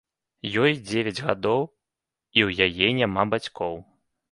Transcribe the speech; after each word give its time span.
Ёй 0.61 0.71
дзевяць 0.87 1.23
гадоў 1.27 1.61
і 1.67 2.39
ў 2.47 2.71
яе 2.71 2.91
няма 3.03 3.29
бацькоў. 3.37 3.81